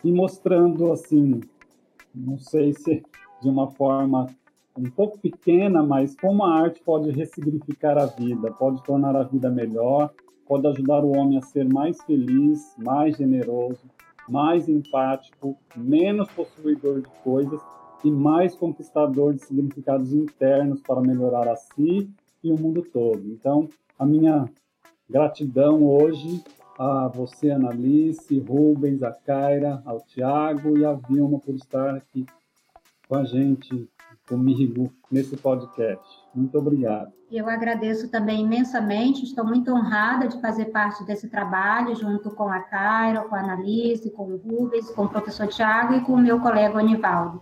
e 0.03 0.11
mostrando 0.11 0.93
assim, 0.93 1.41
não 2.15 2.37
sei 2.37 2.73
se 2.73 3.03
de 3.41 3.49
uma 3.49 3.69
forma 3.71 4.27
um 4.77 4.89
pouco 4.89 5.19
pequena, 5.19 5.83
mas 5.83 6.15
como 6.15 6.45
a 6.45 6.55
arte 6.55 6.81
pode 6.81 7.11
ressignificar 7.11 7.97
a 7.97 8.05
vida, 8.05 8.51
pode 8.53 8.81
tornar 8.83 9.15
a 9.15 9.23
vida 9.23 9.49
melhor, 9.49 10.13
pode 10.47 10.65
ajudar 10.67 11.03
o 11.03 11.17
homem 11.17 11.37
a 11.37 11.41
ser 11.41 11.67
mais 11.67 12.01
feliz, 12.03 12.73
mais 12.77 13.17
generoso, 13.17 13.81
mais 14.29 14.69
empático, 14.69 15.57
menos 15.75 16.29
possuidor 16.29 17.01
de 17.01 17.09
coisas 17.23 17.59
e 18.03 18.11
mais 18.11 18.55
conquistador 18.55 19.33
de 19.33 19.43
significados 19.43 20.13
internos 20.13 20.81
para 20.81 21.01
melhorar 21.01 21.47
a 21.47 21.55
si 21.55 22.09
e 22.41 22.51
o 22.51 22.57
mundo 22.57 22.81
todo. 22.81 23.21
Então, 23.27 23.67
a 23.97 24.05
minha 24.05 24.45
gratidão 25.09 25.83
hoje 25.83 26.43
a 26.77 27.07
você, 27.07 27.51
Analice, 27.51 28.39
Rubens, 28.39 29.03
a 29.03 29.11
Kaira, 29.11 29.81
ao 29.85 29.99
Tiago 30.01 30.77
e 30.77 30.85
a 30.85 30.93
Vilma 30.93 31.39
por 31.39 31.55
estar 31.55 31.95
aqui 31.95 32.25
com 33.07 33.15
a 33.15 33.25
gente, 33.25 33.89
comigo, 34.27 34.93
nesse 35.11 35.35
podcast. 35.35 36.07
Muito 36.33 36.57
obrigado. 36.57 37.11
Eu 37.31 37.49
agradeço 37.49 38.09
também 38.09 38.41
imensamente, 38.41 39.23
estou 39.23 39.45
muito 39.45 39.71
honrada 39.71 40.27
de 40.27 40.39
fazer 40.39 40.65
parte 40.65 41.03
desse 41.05 41.27
trabalho, 41.27 41.95
junto 41.95 42.31
com 42.31 42.47
a 42.47 42.59
Kaira, 42.59 43.21
com 43.21 43.35
a 43.35 43.39
Analice, 43.39 44.11
com 44.11 44.23
o 44.23 44.37
Rubens, 44.37 44.89
com 44.91 45.05
o 45.05 45.09
professor 45.09 45.47
Tiago 45.47 45.95
e 45.95 46.01
com 46.01 46.13
o 46.13 46.17
meu 46.17 46.39
colega 46.39 46.77
Onivaldo. 46.77 47.41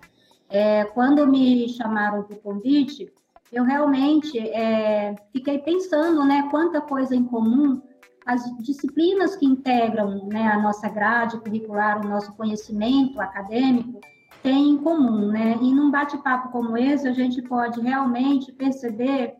É, 0.50 0.86
quando 0.86 1.28
me 1.28 1.68
chamaram 1.70 2.24
para 2.24 2.36
o 2.36 2.40
convite, 2.40 3.14
eu 3.52 3.64
realmente 3.64 4.38
é, 4.40 5.16
fiquei 5.32 5.60
pensando, 5.60 6.26
né, 6.26 6.48
quanta 6.52 6.82
coisa 6.82 7.16
em 7.16 7.24
comum 7.24 7.82
as 8.26 8.44
disciplinas 8.58 9.38
que 9.38 9.46
integram 9.46 10.28
né, 10.28 10.52
a 10.52 10.60
nossa 10.60 10.90
grade 10.90 11.40
curricular, 11.40 12.06
o 12.06 12.10
nosso 12.10 12.34
conhecimento 12.34 13.22
acadêmico, 13.22 14.02
têm 14.44 14.72
em 14.72 14.78
comum, 14.78 15.30
né? 15.30 15.58
E 15.62 15.74
num 15.74 15.90
bate-papo 15.90 16.50
como 16.52 16.78
esse, 16.78 17.08
a 17.08 17.14
gente 17.14 17.42
pode 17.42 17.80
realmente 17.80 18.52
perceber 18.52 19.36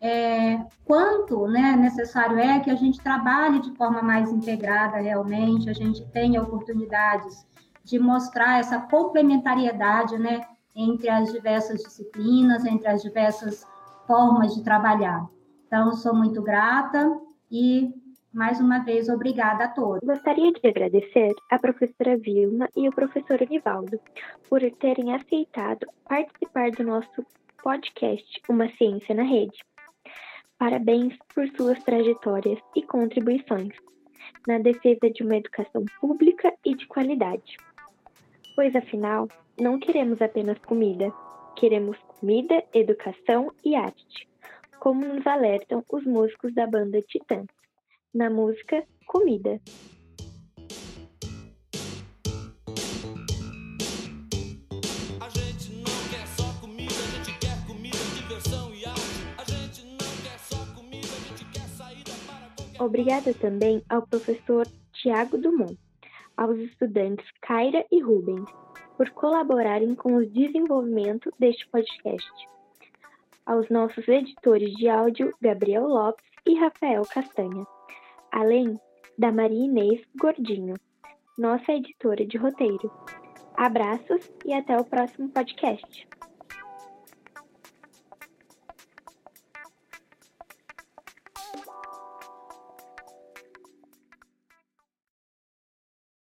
é, 0.00 0.64
quanto 0.84 1.48
né, 1.48 1.74
necessário 1.76 2.38
é 2.38 2.60
que 2.60 2.70
a 2.70 2.76
gente 2.76 3.00
trabalhe 3.00 3.60
de 3.60 3.74
forma 3.76 4.00
mais 4.00 4.30
integrada 4.30 4.98
realmente, 4.98 5.68
a 5.68 5.72
gente 5.72 6.06
tenha 6.12 6.40
oportunidades 6.40 7.44
de 7.84 7.98
mostrar 7.98 8.60
essa 8.60 8.78
complementariedade 8.78 10.16
né, 10.16 10.42
entre 10.78 11.08
as 11.08 11.32
diversas 11.32 11.82
disciplinas, 11.82 12.64
entre 12.64 12.86
as 12.86 13.02
diversas 13.02 13.66
formas 14.06 14.54
de 14.54 14.62
trabalhar. 14.62 15.28
Então, 15.66 15.92
sou 15.92 16.14
muito 16.14 16.40
grata 16.40 17.20
e 17.50 17.92
mais 18.32 18.60
uma 18.60 18.78
vez, 18.84 19.08
obrigada 19.08 19.64
a 19.64 19.68
todos. 19.68 20.06
Gostaria 20.06 20.52
de 20.52 20.68
agradecer 20.68 21.34
a 21.50 21.58
professora 21.58 22.16
Vilma 22.16 22.68
e 22.76 22.88
o 22.88 22.92
professor 22.92 23.40
Univaldo 23.42 23.98
por 24.48 24.60
terem 24.78 25.14
aceitado 25.14 25.86
participar 26.08 26.70
do 26.70 26.84
nosso 26.84 27.26
podcast 27.62 28.40
Uma 28.48 28.68
Ciência 28.76 29.14
na 29.14 29.24
Rede. 29.24 29.58
Parabéns 30.58 31.16
por 31.34 31.48
suas 31.56 31.82
trajetórias 31.82 32.60
e 32.76 32.82
contribuições 32.82 33.74
na 34.46 34.58
defesa 34.58 35.10
de 35.12 35.24
uma 35.24 35.36
educação 35.36 35.84
pública 36.00 36.52
e 36.64 36.74
de 36.74 36.86
qualidade. 36.86 37.56
Pois 38.54 38.74
afinal, 38.76 39.28
não 39.60 39.78
queremos 39.78 40.20
apenas 40.22 40.58
comida, 40.60 41.12
queremos 41.56 41.98
comida, 42.06 42.62
educação 42.72 43.52
e 43.64 43.74
arte, 43.74 44.28
como 44.78 45.04
nos 45.04 45.26
alertam 45.26 45.84
os 45.90 46.04
músicos 46.04 46.54
da 46.54 46.66
banda 46.66 47.02
Titãs. 47.02 47.46
Na 48.14 48.30
música 48.30 48.84
Comida. 49.06 49.60
Obrigada 62.80 63.34
também 63.34 63.82
ao 63.88 64.06
professor 64.06 64.66
Tiago 64.92 65.36
Dumont, 65.36 65.76
aos 66.36 66.56
estudantes 66.58 67.26
Kaira 67.42 67.84
e 67.90 68.00
Rubens, 68.00 68.48
por 68.98 69.08
colaborarem 69.10 69.94
com 69.94 70.16
o 70.16 70.26
desenvolvimento 70.26 71.32
deste 71.38 71.66
podcast. 71.70 72.30
Aos 73.46 73.70
nossos 73.70 74.06
editores 74.06 74.74
de 74.74 74.90
áudio, 74.90 75.32
Gabriel 75.40 75.86
Lopes 75.86 76.26
e 76.46 76.54
Rafael 76.58 77.02
Castanha 77.06 77.64
além 78.30 78.78
da 79.18 79.32
Maria 79.32 79.64
Inês 79.64 80.00
Gordinho, 80.20 80.74
nossa 81.36 81.72
editora 81.72 82.24
de 82.26 82.36
roteiro. 82.36 82.90
Abraços 83.56 84.30
e 84.44 84.52
até 84.52 84.76
o 84.76 84.84
próximo 84.84 85.28
podcast. 85.30 86.06